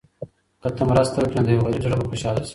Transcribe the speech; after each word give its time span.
که 0.61 0.69
ته 0.75 0.83
مرسته 0.89 1.17
وکړې، 1.21 1.39
نو 1.39 1.45
د 1.45 1.49
یو 1.53 1.63
غریب 1.65 1.81
زړه 1.85 1.95
به 1.99 2.05
خوشحاله 2.09 2.41
شي. 2.45 2.49